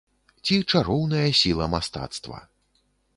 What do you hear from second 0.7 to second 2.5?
чароўная сіла мастацтва.